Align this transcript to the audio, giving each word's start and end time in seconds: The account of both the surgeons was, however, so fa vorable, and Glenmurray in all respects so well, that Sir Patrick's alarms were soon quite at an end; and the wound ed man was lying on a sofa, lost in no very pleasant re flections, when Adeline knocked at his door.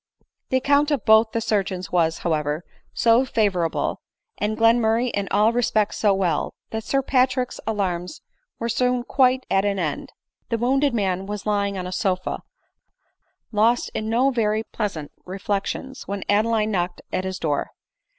The 0.49 0.57
account 0.57 0.89
of 0.89 1.05
both 1.05 1.31
the 1.31 1.39
surgeons 1.39 1.91
was, 1.91 2.17
however, 2.25 2.63
so 2.91 3.23
fa 3.23 3.51
vorable, 3.51 3.97
and 4.39 4.57
Glenmurray 4.57 5.11
in 5.11 5.27
all 5.29 5.53
respects 5.53 5.99
so 5.99 6.11
well, 6.11 6.55
that 6.71 6.83
Sir 6.83 7.03
Patrick's 7.03 7.59
alarms 7.67 8.21
were 8.57 8.67
soon 8.67 9.03
quite 9.03 9.45
at 9.51 9.63
an 9.63 9.77
end; 9.77 10.09
and 10.09 10.11
the 10.49 10.57
wound 10.57 10.83
ed 10.83 10.95
man 10.95 11.27
was 11.27 11.45
lying 11.45 11.77
on 11.77 11.85
a 11.85 11.91
sofa, 11.91 12.39
lost 13.51 13.91
in 13.93 14.09
no 14.09 14.31
very 14.31 14.63
pleasant 14.73 15.11
re 15.23 15.37
flections, 15.37 16.07
when 16.07 16.23
Adeline 16.27 16.71
knocked 16.71 17.03
at 17.13 17.23
his 17.23 17.37
door. 17.37 17.69